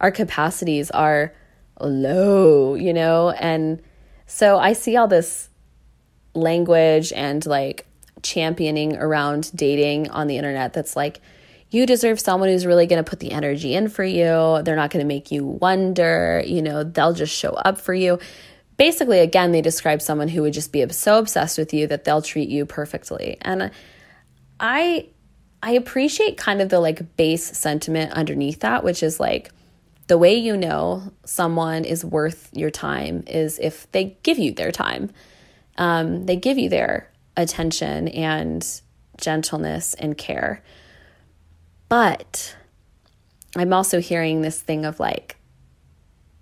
our 0.00 0.10
capacities 0.10 0.90
are 0.90 1.32
low, 1.80 2.74
you 2.74 2.92
know? 2.92 3.30
And 3.30 3.82
so 4.26 4.58
I 4.58 4.72
see 4.72 4.96
all 4.96 5.08
this 5.08 5.48
language 6.34 7.12
and 7.12 7.44
like 7.46 7.86
championing 8.22 8.96
around 8.96 9.50
dating 9.54 10.10
on 10.10 10.26
the 10.26 10.36
internet 10.36 10.72
that's 10.72 10.96
like, 10.96 11.20
you 11.70 11.86
deserve 11.86 12.20
someone 12.20 12.50
who's 12.50 12.66
really 12.66 12.86
going 12.86 13.02
to 13.02 13.08
put 13.08 13.20
the 13.20 13.32
energy 13.32 13.74
in 13.74 13.88
for 13.88 14.04
you. 14.04 14.60
They're 14.62 14.76
not 14.76 14.90
going 14.90 15.02
to 15.02 15.08
make 15.08 15.30
you 15.30 15.44
wonder, 15.44 16.42
you 16.46 16.60
know, 16.60 16.84
they'll 16.84 17.14
just 17.14 17.34
show 17.34 17.50
up 17.50 17.80
for 17.80 17.94
you. 17.94 18.18
Basically, 18.76 19.20
again, 19.20 19.52
they 19.52 19.60
describe 19.60 20.02
someone 20.02 20.28
who 20.28 20.42
would 20.42 20.52
just 20.52 20.72
be 20.72 20.86
so 20.90 21.18
obsessed 21.18 21.58
with 21.58 21.72
you 21.72 21.86
that 21.86 22.04
they'll 22.04 22.22
treat 22.22 22.48
you 22.48 22.66
perfectly. 22.66 23.36
And 23.42 23.70
I 24.58 25.08
I 25.62 25.72
appreciate 25.72 26.36
kind 26.36 26.60
of 26.60 26.70
the 26.70 26.80
like 26.80 27.16
base 27.16 27.44
sentiment 27.56 28.12
underneath 28.12 28.60
that, 28.60 28.82
which 28.82 29.02
is 29.02 29.20
like 29.20 29.50
the 30.08 30.18
way 30.18 30.34
you 30.34 30.56
know 30.56 31.12
someone 31.24 31.84
is 31.84 32.04
worth 32.04 32.50
your 32.52 32.70
time 32.70 33.22
is 33.26 33.58
if 33.60 33.90
they 33.92 34.16
give 34.22 34.38
you 34.38 34.52
their 34.52 34.72
time. 34.72 35.10
Um, 35.78 36.26
they 36.26 36.36
give 36.36 36.58
you 36.58 36.68
their 36.68 37.10
attention 37.36 38.08
and 38.08 38.66
gentleness 39.18 39.94
and 39.94 40.18
care. 40.18 40.62
But 41.88 42.56
I'm 43.56 43.72
also 43.72 44.00
hearing 44.00 44.40
this 44.40 44.60
thing 44.60 44.84
of 44.84 44.98
like, 45.00 45.36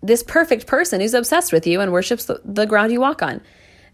this 0.03 0.23
perfect 0.23 0.67
person 0.67 1.01
who's 1.01 1.15
obsessed 1.15 1.53
with 1.53 1.67
you 1.67 1.81
and 1.81 1.93
worships 1.93 2.25
the, 2.25 2.41
the 2.45 2.67
ground 2.67 2.93
you 2.93 3.01
walk 3.01 3.23
on. 3.23 3.41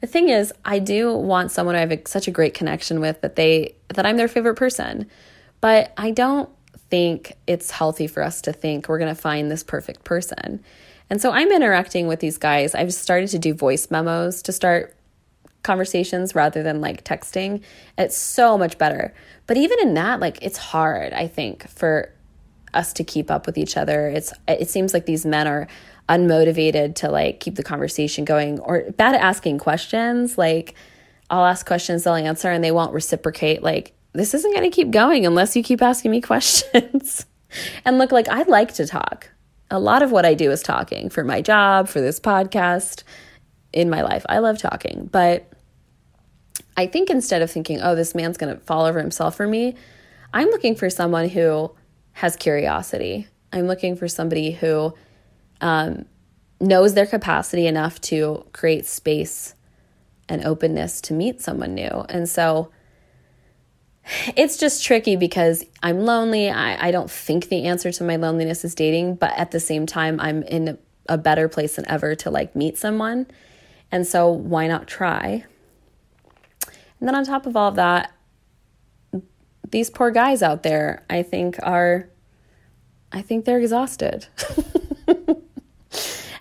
The 0.01 0.07
thing 0.07 0.29
is, 0.29 0.53
I 0.65 0.79
do 0.79 1.13
want 1.17 1.51
someone 1.51 1.75
I 1.75 1.81
have 1.81 1.93
a, 1.93 2.07
such 2.07 2.29
a 2.29 2.31
great 2.31 2.55
connection 2.55 3.01
with 3.01 3.21
that 3.23 3.37
they 3.37 3.75
that 3.89 4.07
I'm 4.07 4.17
their 4.17 4.29
favorite 4.29 4.57
person. 4.57 5.09
But 5.61 5.93
I 5.97 6.11
don't 6.11 6.51
think 6.91 7.33
it's 7.47 7.71
healthy 7.71 8.07
for 8.07 8.23
us 8.23 8.41
to 8.43 8.53
think 8.53 8.89
we're 8.89 8.99
going 8.99 9.15
to 9.15 9.21
find 9.21 9.51
this 9.51 9.65
perfect 9.65 10.05
person. 10.05 10.63
And 11.09 11.21
so 11.21 11.31
I'm 11.31 11.51
interacting 11.51 12.07
with 12.07 12.21
these 12.21 12.39
guys. 12.39 12.75
I've 12.75 12.93
started 12.93 13.29
to 13.31 13.39
do 13.39 13.55
voice 13.55 13.91
memos 13.91 14.43
to 14.43 14.53
start 14.53 14.95
conversations 15.63 16.35
rather 16.35 16.63
than 16.63 16.81
like 16.81 17.05
texting. 17.05 17.63
It's 17.99 18.17
so 18.17 18.57
much 18.59 18.79
better. 18.79 19.15
But 19.47 19.57
even 19.57 19.79
in 19.81 19.95
that, 19.95 20.21
like 20.21 20.39
it's 20.43 20.59
hard, 20.59 21.13
I 21.13 21.27
think, 21.27 21.69
for 21.69 22.13
us 22.75 22.93
to 22.95 23.05
keep 23.05 23.31
up 23.31 23.47
with 23.47 23.57
each 23.59 23.77
other. 23.77 24.09
It's 24.09 24.33
it 24.47 24.69
seems 24.69 24.93
like 24.93 25.07
these 25.07 25.25
men 25.25 25.47
are 25.47 25.67
unmotivated 26.09 26.95
to 26.97 27.11
like 27.11 27.41
keep 27.41 27.57
the 27.57 27.63
conversation 27.63 28.25
going 28.25 28.61
or 28.61 28.91
bad 28.93 29.15
at 29.15 29.21
asking 29.21 29.59
questions. 29.59 30.39
Like 30.39 30.75
I'll 31.31 31.45
ask 31.45 31.67
questions, 31.67 32.05
they'll 32.05 32.15
answer 32.15 32.51
and 32.51 32.63
they 32.63 32.71
won't 32.71 32.93
reciprocate 32.93 33.63
like 33.63 33.93
this 34.13 34.33
isn't 34.35 34.55
going 34.55 34.69
to 34.69 34.75
keep 34.75 34.91
going 34.91 35.27
unless 35.27 35.57
you 35.57 35.63
keep 35.63 35.83
asking 35.83 36.11
me 36.11 36.21
questions. 36.23 37.27
and 37.85 37.99
look, 37.99 38.13
like 38.13 38.29
I 38.29 38.43
like 38.43 38.75
to 38.75 38.87
talk. 38.87 39.31
A 39.71 39.81
lot 39.81 40.03
of 40.03 40.13
what 40.13 40.25
I 40.25 40.35
do 40.35 40.51
is 40.53 40.63
talking 40.63 41.11
for 41.11 41.25
my 41.25 41.43
job, 41.43 41.89
for 41.89 42.01
this 42.01 42.21
podcast, 42.21 43.03
in 43.73 43.91
my 43.91 44.03
life. 44.03 44.25
I 44.29 44.39
love 44.39 44.59
talking, 44.59 45.09
but 45.11 45.53
I 46.77 46.87
think 46.87 47.11
instead 47.11 47.43
of 47.43 47.51
thinking, 47.51 47.81
oh, 47.81 47.95
this 47.95 48.15
man's 48.15 48.37
going 48.37 48.55
to 48.55 48.63
fall 48.63 48.85
over 48.85 49.01
himself 49.01 49.37
for 49.37 49.47
me, 49.47 49.75
I'm 50.33 50.49
looking 50.49 50.77
for 50.77 50.89
someone 50.89 51.29
who 51.29 51.75
has 52.13 52.37
curiosity. 52.37 53.27
I'm 53.53 53.67
looking 53.67 53.97
for 53.97 54.07
somebody 54.09 54.53
who 54.53 54.95
um, 55.61 56.07
knows 56.61 56.95
their 56.95 57.07
capacity 57.07 57.67
enough 57.67 58.01
to 58.03 58.45
create 58.53 58.87
space 58.87 59.55
and 60.29 60.45
openness 60.45 61.01
to 61.03 61.13
meet 61.13 61.41
someone 61.41 61.75
new. 61.75 62.05
And 62.09 62.29
so 62.29 62.71
it's 64.37 64.57
just 64.57 64.85
tricky 64.85 65.17
because 65.17 65.65
I'm 65.83 66.01
lonely. 66.01 66.51
I, 66.51 66.89
I 66.89 66.91
don't 66.91 67.11
think 67.11 67.49
the 67.49 67.65
answer 67.65 67.91
to 67.93 68.05
my 68.05 68.17
loneliness 68.17 68.65
is 68.65 68.75
dating, 68.75 69.17
but 69.17 69.33
at 69.37 69.51
the 69.51 69.61
same 69.61 69.87
time, 69.87 70.21
I'm 70.21 70.43
in 70.45 70.79
a 71.09 71.19
better 71.19 71.49
place 71.49 71.77
than 71.77 71.89
ever 71.89 72.15
to 72.17 72.31
like 72.31 72.55
meet 72.57 72.79
someone. 72.79 73.27
And 73.91 74.07
so 74.07 74.29
why 74.31 74.67
not 74.67 74.87
try? 74.87 75.45
And 76.99 77.09
then 77.09 77.15
on 77.15 77.25
top 77.25 77.47
of 77.47 77.57
all 77.57 77.69
of 77.69 77.77
that, 77.77 78.13
these 79.71 79.91
poor 79.91 80.11
guys 80.11 80.43
out 80.43 80.63
there, 80.63 81.05
I 81.11 81.23
think 81.23 81.59
are 81.63 82.09
I 83.13 83.23
think 83.23 83.45
they're 83.45 83.61
exhausted. 83.61 84.27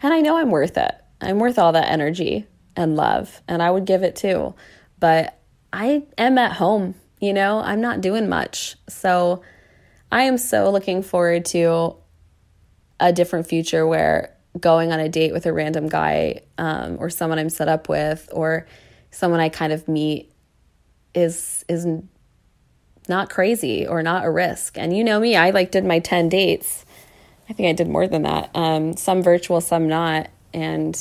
and 0.05 0.13
I 0.13 0.21
know 0.21 0.37
I'm 0.37 0.51
worth 0.51 0.77
it. 0.77 0.93
I'm 1.19 1.39
worth 1.39 1.57
all 1.57 1.71
that 1.71 1.89
energy 1.89 2.45
and 2.75 2.95
love, 2.95 3.41
and 3.47 3.63
I 3.63 3.71
would 3.71 3.85
give 3.85 4.03
it 4.03 4.15
too. 4.15 4.53
But 4.99 5.39
I 5.73 6.03
am 6.19 6.37
at 6.37 6.53
home, 6.53 6.93
you 7.19 7.33
know, 7.33 7.57
I'm 7.57 7.81
not 7.81 8.01
doing 8.01 8.29
much. 8.29 8.75
So 8.87 9.41
I 10.11 10.21
am 10.23 10.37
so 10.37 10.69
looking 10.69 11.01
forward 11.01 11.43
to 11.45 11.95
a 12.99 13.11
different 13.11 13.47
future 13.47 13.87
where 13.87 14.37
going 14.59 14.91
on 14.91 14.99
a 14.99 15.09
date 15.09 15.33
with 15.33 15.47
a 15.47 15.53
random 15.53 15.89
guy 15.89 16.41
um, 16.59 16.97
or 16.99 17.09
someone 17.09 17.39
I'm 17.39 17.49
set 17.49 17.67
up 17.67 17.89
with 17.89 18.29
or 18.31 18.67
someone 19.09 19.39
I 19.39 19.49
kind 19.49 19.73
of 19.73 19.87
meet 19.87 20.31
is 21.15 21.65
is 21.67 21.87
not 23.09 23.31
crazy 23.31 23.87
or 23.87 24.03
not 24.03 24.23
a 24.23 24.29
risk. 24.29 24.77
And 24.77 24.95
you 24.95 25.03
know 25.03 25.19
me, 25.19 25.35
I 25.35 25.49
like 25.49 25.71
did 25.71 25.83
my 25.83 25.97
10 25.97 26.29
dates. 26.29 26.85
I 27.49 27.53
think 27.53 27.69
I 27.69 27.73
did 27.73 27.87
more 27.87 28.07
than 28.07 28.23
that. 28.23 28.49
Um, 28.55 28.95
some 28.97 29.21
virtual, 29.21 29.61
some 29.61 29.87
not. 29.87 30.29
And 30.53 30.95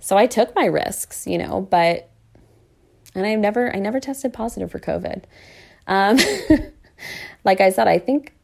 so 0.00 0.16
I 0.16 0.26
took 0.26 0.54
my 0.54 0.66
risks, 0.66 1.26
you 1.26 1.38
know, 1.38 1.62
but 1.62 2.08
and 3.14 3.26
I 3.26 3.34
never 3.34 3.74
I 3.74 3.78
never 3.78 4.00
tested 4.00 4.32
positive 4.32 4.70
for 4.70 4.78
COVID. 4.78 5.24
Um, 5.86 6.18
like 7.44 7.60
I 7.60 7.70
said, 7.70 7.88
I 7.88 7.98
think 7.98 8.34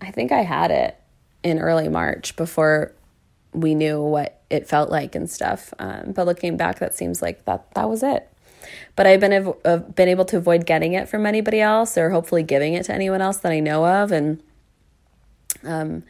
I 0.00 0.10
think 0.10 0.32
I 0.32 0.42
had 0.42 0.70
it 0.70 1.00
in 1.42 1.58
early 1.58 1.88
March 1.88 2.36
before 2.36 2.92
we 3.52 3.74
knew 3.74 4.02
what 4.02 4.42
it 4.50 4.68
felt 4.68 4.90
like 4.90 5.14
and 5.14 5.30
stuff. 5.30 5.72
Um, 5.78 6.12
but 6.12 6.26
looking 6.26 6.56
back, 6.56 6.78
that 6.78 6.94
seems 6.94 7.22
like 7.22 7.44
that 7.46 7.72
that 7.74 7.88
was 7.88 8.02
it. 8.02 8.28
But 8.96 9.06
I've 9.06 9.20
been 9.20 9.32
av- 9.32 9.94
been 9.94 10.08
able 10.08 10.24
to 10.26 10.36
avoid 10.36 10.66
getting 10.66 10.94
it 10.94 11.08
from 11.08 11.26
anybody 11.26 11.60
else, 11.60 11.96
or 11.96 12.10
hopefully 12.10 12.42
giving 12.42 12.74
it 12.74 12.84
to 12.86 12.94
anyone 12.94 13.20
else 13.20 13.38
that 13.38 13.52
I 13.52 13.60
know 13.60 13.86
of. 13.86 14.12
And 14.12 14.42
um, 15.62 16.02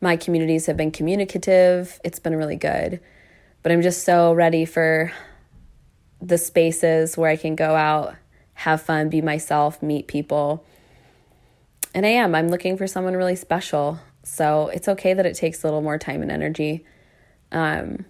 my 0.00 0.16
communities 0.16 0.66
have 0.66 0.76
been 0.76 0.90
communicative. 0.90 2.00
It's 2.04 2.18
been 2.18 2.36
really 2.36 2.56
good. 2.56 3.00
But 3.62 3.72
I'm 3.72 3.82
just 3.82 4.04
so 4.04 4.32
ready 4.32 4.64
for 4.64 5.12
the 6.20 6.38
spaces 6.38 7.16
where 7.16 7.30
I 7.30 7.36
can 7.36 7.54
go 7.54 7.74
out, 7.74 8.14
have 8.54 8.82
fun, 8.82 9.08
be 9.08 9.20
myself, 9.20 9.82
meet 9.82 10.06
people. 10.06 10.64
And 11.94 12.06
I 12.06 12.10
am. 12.10 12.34
I'm 12.34 12.48
looking 12.48 12.76
for 12.76 12.86
someone 12.86 13.14
really 13.14 13.36
special. 13.36 13.98
So 14.22 14.68
it's 14.68 14.88
okay 14.88 15.14
that 15.14 15.26
it 15.26 15.34
takes 15.34 15.62
a 15.62 15.66
little 15.66 15.82
more 15.82 15.98
time 15.98 16.22
and 16.22 16.30
energy. 16.30 16.84
Um, 17.52 18.04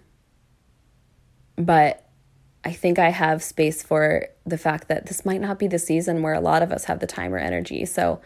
but 1.57 2.07
I 2.63 2.73
think 2.73 2.99
I 2.99 3.09
have 3.09 3.41
space 3.41 3.81
for 3.81 4.27
the 4.45 4.57
fact 4.57 4.87
that 4.87 5.07
this 5.07 5.25
might 5.25 5.41
not 5.41 5.57
be 5.57 5.67
the 5.67 5.79
season 5.79 6.21
where 6.21 6.33
a 6.33 6.41
lot 6.41 6.61
of 6.61 6.71
us 6.71 6.85
have 6.85 6.99
the 6.99 7.07
time 7.07 7.33
or 7.33 7.37
energy. 7.37 7.85
So 7.85 8.21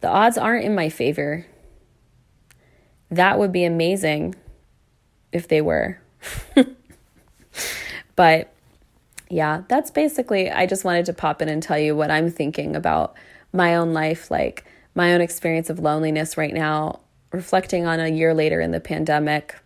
the 0.00 0.08
odds 0.08 0.38
aren't 0.38 0.64
in 0.64 0.74
my 0.74 0.88
favor. 0.88 1.46
That 3.12 3.38
would 3.38 3.52
be 3.52 3.64
amazing 3.64 4.34
if 5.32 5.48
they 5.48 5.60
were. 5.60 6.00
but 8.16 8.52
yeah, 9.28 9.62
that's 9.68 9.90
basically, 9.90 10.50
I 10.50 10.66
just 10.66 10.84
wanted 10.84 11.06
to 11.06 11.12
pop 11.12 11.42
in 11.42 11.48
and 11.48 11.62
tell 11.62 11.78
you 11.78 11.94
what 11.94 12.10
I'm 12.10 12.30
thinking 12.30 12.74
about 12.74 13.14
my 13.52 13.76
own 13.76 13.92
life, 13.92 14.30
like 14.30 14.64
my 14.94 15.14
own 15.14 15.20
experience 15.20 15.68
of 15.68 15.78
loneliness 15.78 16.36
right 16.36 16.54
now, 16.54 17.00
reflecting 17.32 17.86
on 17.86 18.00
a 18.00 18.08
year 18.08 18.34
later 18.34 18.60
in 18.60 18.70
the 18.70 18.80
pandemic, 18.80 19.56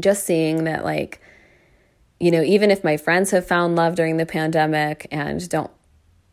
just 0.00 0.24
seeing 0.24 0.64
that, 0.64 0.84
like, 0.84 1.20
you 2.20 2.30
know, 2.30 2.42
even 2.42 2.70
if 2.70 2.82
my 2.82 2.96
friends 2.96 3.30
have 3.32 3.46
found 3.46 3.76
love 3.76 3.96
during 3.96 4.16
the 4.16 4.26
pandemic 4.26 5.06
and 5.10 5.46
don't 5.48 5.70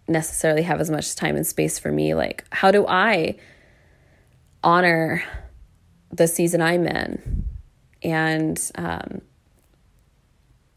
necessarily 0.08 0.62
have 0.64 0.80
as 0.80 0.90
much 0.90 1.16
time 1.16 1.36
and 1.36 1.46
space 1.46 1.80
for 1.80 1.92
me, 1.92 2.14
like, 2.14 2.46
how 2.52 2.72
do 2.72 2.86
I 2.88 3.36
honor 4.64 5.24
the 6.12 6.28
season 6.28 6.62
I'm 6.62 6.86
in? 6.88 7.46
And 8.04 8.72
um, 8.76 9.22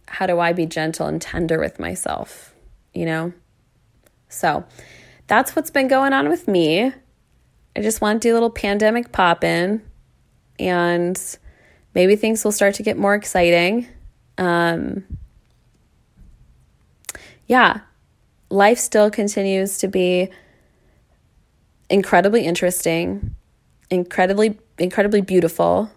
how 0.07 0.27
do 0.27 0.41
I 0.41 0.53
be 0.53 0.67
gentle 0.67 1.07
and 1.07 1.21
tender 1.21 1.59
with 1.59 1.79
myself? 1.79 2.55
You 2.93 3.07
know? 3.07 3.33
So 4.29 4.65
that's 5.27 5.57
what's 5.57 5.71
been 5.71 5.89
going 5.89 6.13
on 6.13 6.29
with 6.29 6.49
me. 6.49 6.93
I 7.77 7.81
just 7.81 8.01
want 8.01 8.23
to 8.23 8.29
do 8.29 8.33
a 8.33 8.35
little 8.35 8.51
pandemic 8.51 9.11
pop 9.11 9.43
in 9.43 9.83
and 10.59 11.21
maybe 11.95 12.17
things 12.17 12.45
will 12.45 12.53
start 12.53 12.75
to 12.75 12.83
get 12.83 12.97
more 12.97 13.15
exciting. 13.15 13.89
Um, 14.39 15.05
yeah, 17.47 17.81
life 18.51 18.79
still 18.79 19.11
continues 19.11 19.79
to 19.79 19.89
be 19.89 20.31
incredibly 21.91 22.45
interesting, 22.45 23.35
incredibly, 23.91 24.59
incredibly 24.79 25.21
beautiful, 25.21 25.91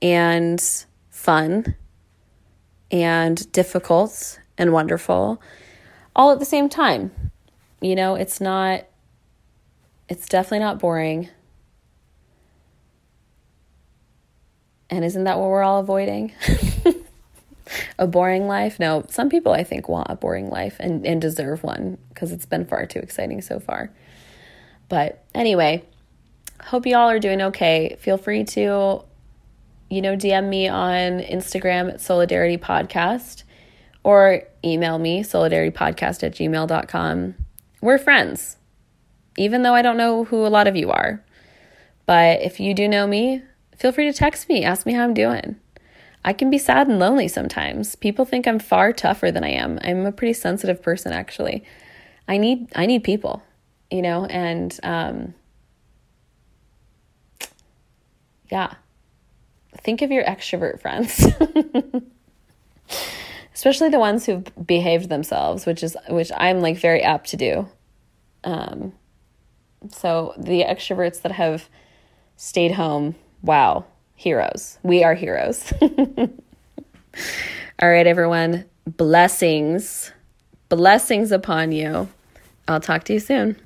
and 0.00 0.62
fun, 1.10 1.74
and 2.90 3.50
difficult 3.52 4.38
and 4.56 4.72
wonderful, 4.72 5.40
all 6.14 6.30
at 6.30 6.38
the 6.38 6.44
same 6.44 6.68
time. 6.68 7.10
You 7.80 7.96
know, 7.96 8.14
it's 8.14 8.40
not, 8.40 8.84
it's 10.08 10.28
definitely 10.28 10.60
not 10.60 10.78
boring. 10.78 11.28
And 14.90 15.04
isn't 15.04 15.24
that 15.24 15.38
what 15.38 15.48
we're 15.48 15.62
all 15.62 15.80
avoiding? 15.80 16.32
a 17.98 18.06
boring 18.06 18.46
life? 18.46 18.78
No, 18.78 19.04
some 19.08 19.28
people 19.28 19.52
I 19.52 19.64
think 19.64 19.88
want 19.88 20.06
a 20.10 20.14
boring 20.14 20.50
life 20.50 20.76
and, 20.78 21.04
and 21.06 21.20
deserve 21.20 21.62
one 21.62 21.98
because 22.10 22.32
it's 22.32 22.46
been 22.46 22.64
far 22.64 22.86
too 22.86 23.00
exciting 23.00 23.42
so 23.42 23.58
far. 23.58 23.90
But 24.88 25.24
anyway, 25.34 25.84
hope 26.64 26.86
you 26.86 26.96
all 26.96 27.10
are 27.10 27.18
doing 27.18 27.42
okay. 27.42 27.96
Feel 28.00 28.16
free 28.16 28.44
to, 28.44 29.04
you 29.90 30.02
know, 30.02 30.16
DM 30.16 30.48
me 30.48 30.68
on 30.68 31.20
Instagram 31.20 31.92
at 31.92 32.00
Solidarity 32.00 32.56
Podcast 32.56 33.44
or 34.02 34.42
email 34.64 34.98
me, 34.98 35.22
solidaritypodcast 35.22 36.22
at 36.22 36.34
gmail.com. 36.34 37.34
We're 37.80 37.98
friends, 37.98 38.56
even 39.36 39.62
though 39.62 39.74
I 39.74 39.82
don't 39.82 39.96
know 39.96 40.24
who 40.24 40.46
a 40.46 40.48
lot 40.48 40.66
of 40.66 40.76
you 40.76 40.90
are. 40.90 41.22
But 42.06 42.42
if 42.42 42.60
you 42.60 42.74
do 42.74 42.88
know 42.88 43.06
me, 43.06 43.42
feel 43.76 43.92
free 43.92 44.10
to 44.10 44.16
text 44.16 44.48
me, 44.48 44.64
ask 44.64 44.86
me 44.86 44.92
how 44.92 45.04
I'm 45.04 45.14
doing. 45.14 45.56
I 46.24 46.32
can 46.32 46.48
be 46.48 46.58
sad 46.58 46.88
and 46.88 46.98
lonely 46.98 47.28
sometimes. 47.28 47.96
People 47.96 48.24
think 48.24 48.46
I'm 48.46 48.58
far 48.58 48.92
tougher 48.92 49.30
than 49.30 49.44
I 49.44 49.50
am. 49.50 49.78
I'm 49.82 50.06
a 50.06 50.12
pretty 50.12 50.32
sensitive 50.32 50.82
person 50.82 51.12
actually. 51.12 51.62
I 52.26 52.38
need 52.38 52.72
I 52.74 52.86
need 52.86 53.04
people, 53.04 53.42
you 53.90 54.00
know, 54.00 54.24
and 54.26 54.78
um 54.82 55.34
yeah. 58.54 58.74
Think 59.78 60.00
of 60.00 60.12
your 60.12 60.22
extrovert 60.22 60.80
friends. 60.80 61.26
Especially 63.54 63.88
the 63.88 63.98
ones 63.98 64.26
who've 64.26 64.44
behaved 64.64 65.08
themselves, 65.08 65.66
which 65.66 65.82
is 65.82 65.96
which 66.08 66.30
I'm 66.36 66.60
like 66.60 66.78
very 66.78 67.02
apt 67.02 67.30
to 67.30 67.36
do. 67.36 67.68
Um 68.44 68.92
so 69.90 70.34
the 70.38 70.62
extroverts 70.62 71.22
that 71.22 71.32
have 71.32 71.68
stayed 72.36 72.70
home, 72.72 73.16
wow, 73.42 73.86
heroes. 74.14 74.78
We 74.84 75.02
are 75.02 75.14
heroes. 75.14 75.72
All 77.80 77.90
right, 77.90 78.06
everyone. 78.06 78.66
Blessings. 78.86 80.12
Blessings 80.68 81.32
upon 81.32 81.72
you. 81.72 82.08
I'll 82.68 82.80
talk 82.80 83.02
to 83.04 83.14
you 83.14 83.20
soon. 83.20 83.56